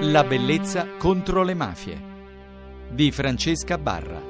[0.00, 1.98] La bellezza contro le mafie
[2.90, 4.20] di Francesca Barra.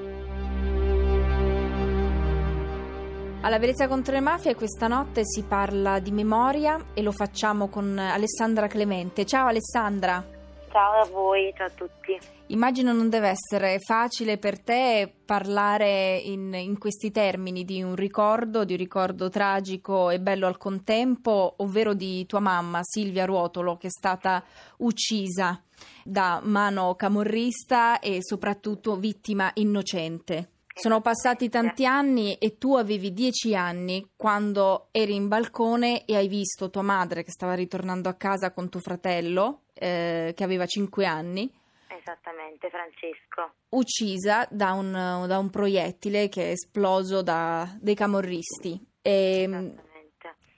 [3.40, 7.98] Alla bellezza contro le mafie questa notte si parla di memoria e lo facciamo con
[7.98, 9.26] Alessandra Clemente.
[9.26, 10.36] Ciao Alessandra.
[10.77, 12.19] Ciao a voi, ciao a tutti.
[12.49, 18.66] Immagino non deve essere facile per te parlare in, in, questi termini di un ricordo,
[18.66, 23.87] di un ricordo tragico e bello al contempo, ovvero di tua mamma Silvia Ruotolo che
[23.87, 24.45] è stata
[24.80, 25.59] uccisa
[26.05, 30.55] da mano camorrista e soprattutto vittima innocente.
[30.78, 36.28] Sono passati tanti anni e tu avevi dieci anni quando eri in balcone e hai
[36.28, 41.06] visto tua madre che stava ritornando a casa con tuo fratello, eh, che aveva cinque
[41.06, 41.50] anni.
[41.88, 43.54] Esattamente, Francesco.
[43.70, 48.78] Uccisa da un, da un proiettile che è esploso da dei camorristi.
[49.00, 49.82] E, ehm,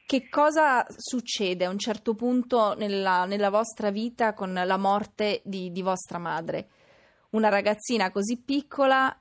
[0.05, 5.71] che cosa succede a un certo punto nella, nella vostra vita con la morte di,
[5.71, 6.71] di vostra madre?
[7.31, 9.17] Una ragazzina così piccola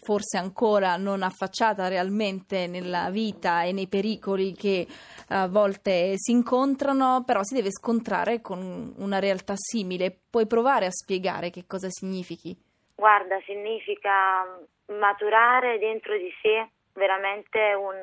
[0.00, 4.86] forse ancora non affacciata realmente nella vita e nei pericoli che
[5.28, 10.16] a volte si incontrano, però si deve scontrare con una realtà simile.
[10.30, 12.56] Puoi provare a spiegare che cosa significhi?
[12.96, 14.44] Guarda, significa
[14.86, 17.96] maturare dentro di sé veramente un,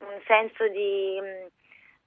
[0.00, 1.46] un senso di mm,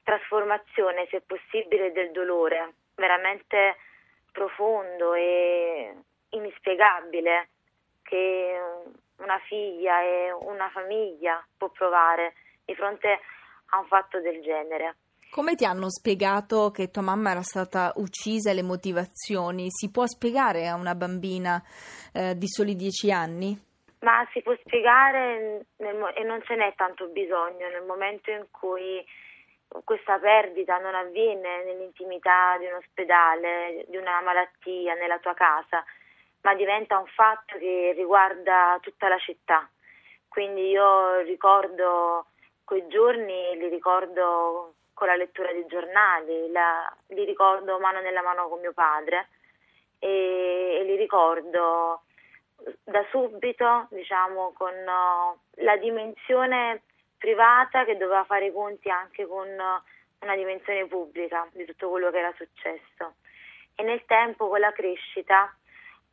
[0.04, 3.76] trasformazione, se possibile, del dolore, veramente
[4.32, 5.94] profondo e
[6.30, 7.50] inspiegabile
[8.12, 8.60] che
[9.20, 12.34] una figlia e una famiglia può provare
[12.66, 13.20] di fronte
[13.70, 14.98] a un fatto del genere.
[15.30, 19.68] Come ti hanno spiegato che tua mamma era stata uccisa e le motivazioni?
[19.70, 21.64] Si può spiegare a una bambina
[22.14, 23.58] eh, di soli dieci anni?
[24.02, 29.02] Ma si può spiegare nel, e non ce n'è tanto bisogno nel momento in cui
[29.86, 35.82] questa perdita non avviene nell'intimità di un ospedale, di una malattia, nella tua casa
[36.42, 39.70] ma diventa un fatto che riguarda tutta la città.
[40.28, 42.28] Quindi io ricordo
[42.64, 48.48] quei giorni, li ricordo con la lettura dei giornali, la, li ricordo mano nella mano
[48.48, 49.30] con mio padre
[50.00, 52.04] e, e li ricordo
[52.84, 56.84] da subito, diciamo, con uh, la dimensione
[57.18, 62.12] privata che doveva fare i conti anche con uh, una dimensione pubblica di tutto quello
[62.12, 63.16] che era successo.
[63.76, 65.54] E nel tempo quella crescita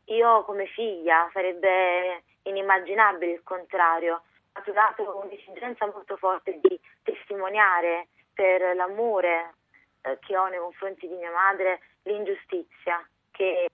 [0.08, 8.74] io come figlia sarebbe inimmaginabile il contrario, ho trovato un'esigenza molto forte di testimoniare per
[8.74, 9.54] l'amore
[10.02, 13.68] eh, che ho nei confronti di mia madre l'ingiustizia che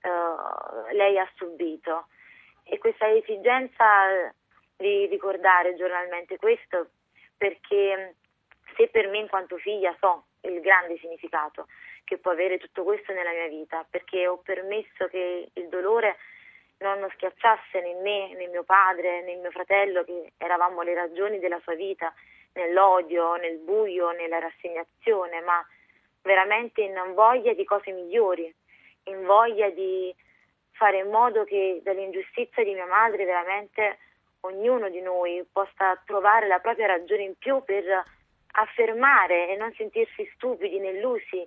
[0.00, 2.06] eh, lei ha subito.
[2.64, 4.32] E questa esigenza
[4.76, 6.90] di ricordare giornalmente questo
[7.36, 8.14] perché
[8.76, 11.66] se per me in quanto figlia so il grande significato
[12.10, 16.16] che può avere tutto questo nella mia vita, perché ho permesso che il dolore
[16.78, 21.60] non schiacciasse né me, né mio padre, né mio fratello, che eravamo le ragioni della
[21.62, 22.12] sua vita,
[22.54, 25.64] nell'odio, nel buio, nella rassegnazione, ma
[26.22, 28.52] veramente in voglia di cose migliori,
[29.04, 30.12] in voglia di
[30.72, 33.98] fare in modo che dall'ingiustizia di mia madre veramente
[34.40, 37.84] ognuno di noi possa trovare la propria ragione in più per
[38.52, 41.46] affermare e non sentirsi stupidi né illusi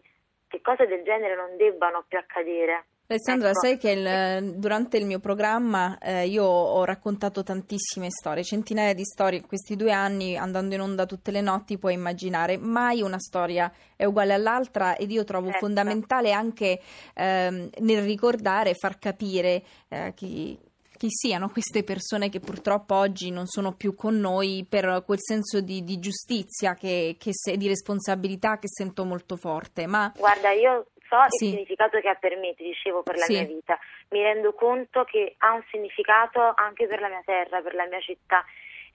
[0.63, 2.85] cose del genere non debbano più accadere.
[3.05, 3.59] Alessandra, ecco.
[3.59, 9.03] sai che il, durante il mio programma eh, io ho raccontato tantissime storie, centinaia di
[9.03, 13.19] storie in questi due anni, andando in onda tutte le notti, puoi immaginare, mai una
[13.19, 15.65] storia è uguale all'altra ed io trovo certo.
[15.65, 16.79] fondamentale anche
[17.13, 20.57] ehm, nel ricordare e far capire eh, chi
[21.03, 25.59] chi siano queste persone che purtroppo oggi non sono più con noi per quel senso
[25.59, 27.17] di, di giustizia e
[27.57, 29.85] di responsabilità che sento molto forte.
[29.85, 30.13] Ma...
[30.15, 31.47] Guarda, io so sì.
[31.47, 33.33] il significato che ha per me, ti dicevo, per la sì.
[33.33, 33.77] mia vita.
[34.11, 37.99] Mi rendo conto che ha un significato anche per la mia terra, per la mia
[37.99, 38.45] città.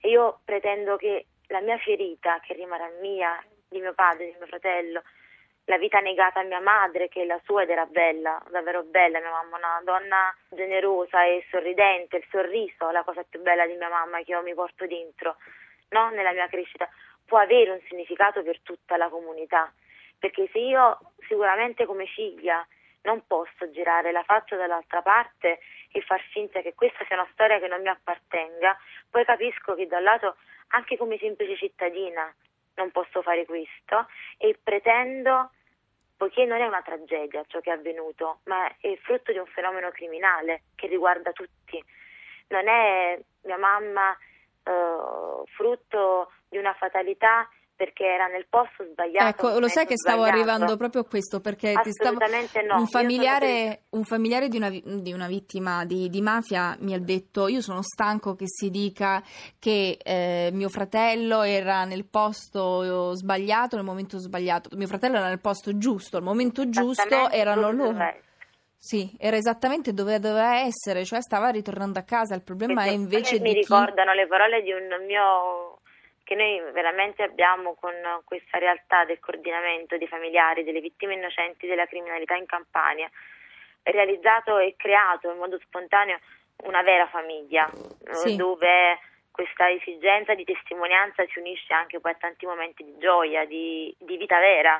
[0.01, 4.47] E io pretendo che la mia ferita, che rimarrà mia, di mio padre, di mio
[4.47, 5.03] fratello,
[5.69, 9.29] la vita negata a mia madre, che la sua ed era bella, davvero bella mia
[9.29, 14.17] mamma, una donna generosa e sorridente, il sorriso, la cosa più bella di mia mamma
[14.23, 15.37] che io mi porto dentro,
[15.89, 16.09] no?
[16.09, 16.89] nella mia crescita,
[17.23, 19.71] può avere un significato per tutta la comunità,
[20.17, 20.97] perché se io
[21.27, 22.65] sicuramente come figlia
[23.03, 25.59] non posso girare la faccia dall'altra parte
[25.91, 28.75] e far finta che questa sia una storia che non mi appartenga,
[29.07, 30.35] poi capisco che da un lato
[30.69, 32.33] anche come semplice cittadina
[32.73, 34.07] non posso fare questo
[34.37, 35.51] e pretendo
[36.19, 39.89] poiché non è una tragedia ciò che è avvenuto, ma è frutto di un fenomeno
[39.89, 41.81] criminale che riguarda tutti.
[42.49, 47.49] Non è mia mamma eh, frutto di una fatalità
[47.79, 49.25] perché era nel posto sbagliato.
[49.29, 50.37] Ecco, lo sai che stavo sbagliato.
[50.37, 52.17] arrivando proprio a questo perché ti stavo...
[52.67, 52.75] no.
[52.75, 57.47] un familiare, un familiare di, una, di una vittima di, di, mafia mi ha detto
[57.47, 59.23] io sono stanco che si dica
[59.57, 65.39] che eh, mio fratello era nel posto sbagliato nel momento sbagliato, mio fratello era nel
[65.39, 68.27] posto giusto, al momento giusto erano loro.
[68.81, 72.35] Sì, era esattamente dove doveva essere, cioè stava ritornando a casa.
[72.35, 73.49] Il problema è invece mi di.
[73.49, 75.78] Mi ricordano le parole di un mio
[76.29, 77.91] che noi veramente abbiamo con
[78.23, 83.09] questa realtà del coordinamento dei familiari delle vittime innocenti della criminalità in Campania,
[83.81, 86.19] realizzato e creato in modo spontaneo
[86.65, 87.67] una vera famiglia,
[88.11, 88.35] sì.
[88.35, 88.99] dove
[89.31, 94.17] questa esigenza di testimonianza si unisce anche poi a tanti momenti di gioia, di, di
[94.17, 94.79] vita vera.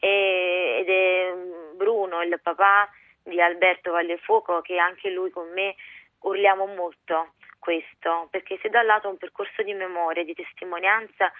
[0.00, 1.32] E, ed è
[1.76, 2.90] Bruno, il papà
[3.22, 5.76] di Alberto Vallefuoco, che anche lui con me
[6.22, 11.32] urliamo molto questo, perché se da un lato un percorso di memoria, di testimonianza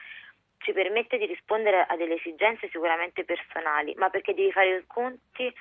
[0.59, 5.53] ci permette di rispondere a delle esigenze sicuramente personali, ma perché devi fare i conti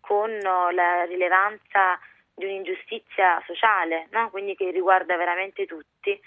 [0.00, 2.00] con la rilevanza
[2.34, 4.30] di un'ingiustizia sociale, no?
[4.30, 6.18] quindi che riguarda veramente tutti,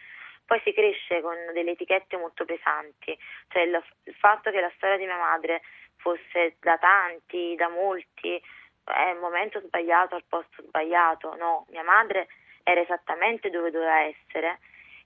[0.45, 4.97] poi si cresce con delle etichette molto pesanti, cioè il, il fatto che la storia
[4.97, 5.61] di mia madre
[5.97, 8.39] fosse da tanti, da molti,
[8.83, 12.27] è il momento sbagliato al posto sbagliato, no, mia madre
[12.71, 14.59] era esattamente dove doveva essere.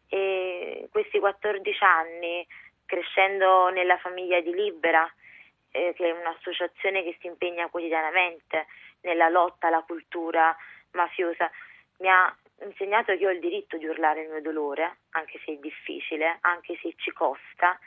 [0.09, 2.45] E questi 14 anni
[2.85, 5.11] crescendo nella famiglia di Libera,
[5.71, 8.67] eh, che è un'associazione che si impegna quotidianamente
[9.01, 10.55] nella lotta alla cultura
[10.91, 11.49] mafiosa,
[11.99, 15.55] mi ha insegnato che ho il diritto di urlare il mio dolore, anche se è
[15.55, 17.79] difficile, anche se ci costa,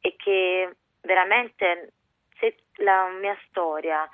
[0.00, 1.92] e che veramente
[2.38, 4.08] se la mia storia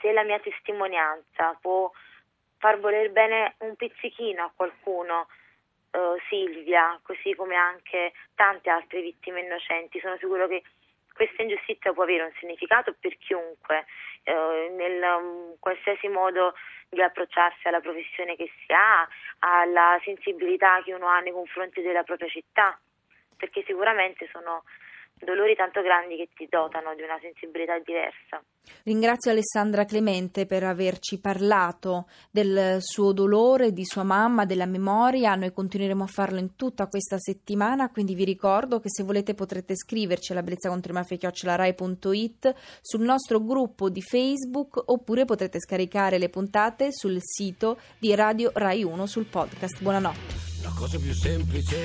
[0.00, 1.90] se la mia testimonianza può
[2.58, 5.28] far voler bene un pizzichino a qualcuno,
[5.92, 10.62] uh, Silvia, così come anche tante altre vittime innocenti, sono sicuro che
[11.12, 13.86] questa ingiustizia può avere un significato per chiunque,
[14.24, 16.54] uh, nel um, qualsiasi modo
[16.88, 19.06] di approcciarsi alla professione che si ha,
[19.40, 22.78] alla sensibilità che uno ha nei confronti della propria città,
[23.36, 24.64] perché sicuramente sono
[25.24, 28.42] dolori tanto grandi che ti dotano di una sensibilità diversa.
[28.84, 35.34] Ringrazio Alessandra Clemente per averci parlato del suo dolore, di sua mamma, della memoria.
[35.34, 39.76] Noi continueremo a farlo in tutta questa settimana, quindi vi ricordo che se volete potrete
[39.76, 41.18] scriverci alla bellezza contro i mafia
[42.80, 48.82] sul nostro gruppo di Facebook oppure potrete scaricare le puntate sul sito di Radio Rai
[48.82, 49.80] 1 sul podcast.
[49.80, 50.52] Buonanotte.
[50.62, 51.76] La cosa più semplice,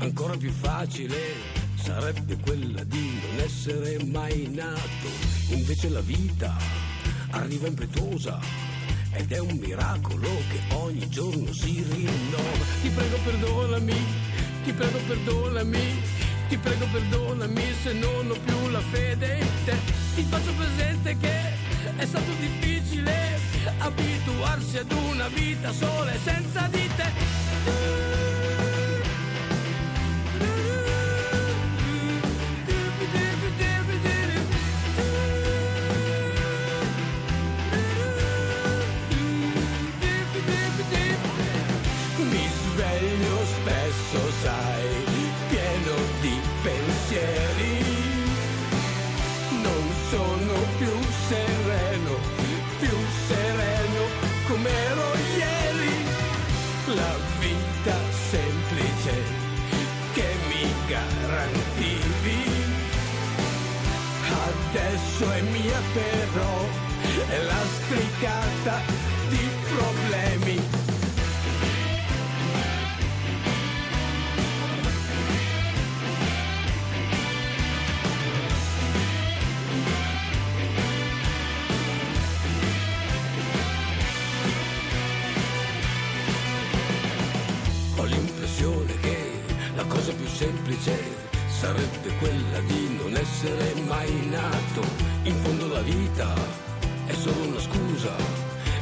[0.00, 5.08] ancora più facile sarebbe quella di non essere mai nato.
[5.48, 6.56] Invece la vita
[7.30, 8.38] arriva impetuosa
[9.12, 12.64] ed è un miracolo che ogni giorno si rinnova.
[12.82, 14.06] Ti prego perdonami,
[14.64, 16.02] ti prego perdonami,
[16.48, 19.76] ti prego perdonami se non ho più la fede in te.
[20.14, 21.38] Ti faccio presente che
[21.96, 23.38] è stato difficile
[23.78, 28.10] abituarsi ad una vita sola e senza di te.
[65.70, 66.66] Mia però
[67.28, 68.80] è la stricata
[69.28, 70.68] di problemi.
[87.96, 89.42] Ho l'impressione che
[89.74, 91.29] la cosa più semplice
[91.60, 94.80] sarebbe quella di non essere mai nato.
[95.24, 96.32] In fondo la vita
[97.04, 98.14] è solo una scusa,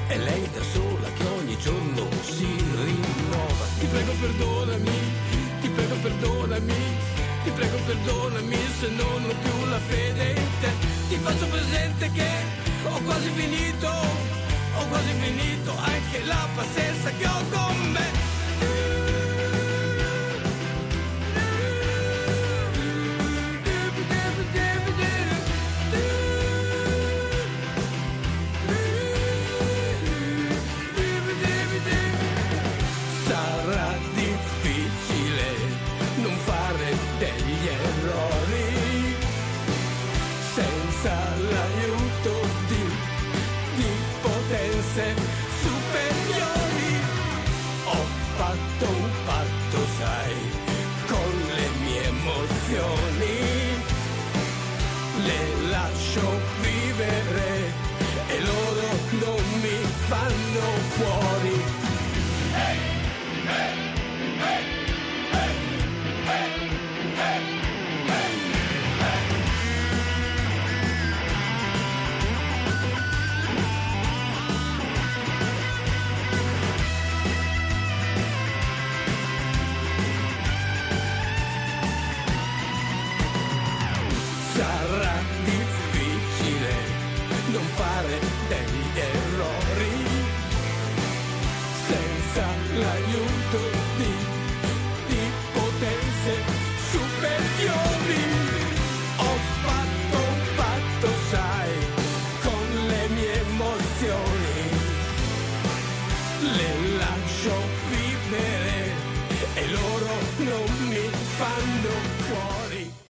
[0.06, 3.64] è lei da sola che ogni giorno si rinnova.
[3.80, 4.98] Ti prego perdonami,
[5.60, 6.82] ti prego perdonami,
[7.42, 10.70] ti prego perdonami se non ho più la fede in te.
[11.08, 12.30] Ti faccio presente che
[12.84, 19.07] ho quasi finito, ho quasi finito anche la pazienza che ho con me.
[52.68, 53.82] emozioni,
[55.24, 57.72] le lascio vivere
[58.28, 58.86] e loro
[59.24, 61.37] non mi fanno fuori.
[92.38, 93.58] senza l'aiuto
[93.96, 94.27] di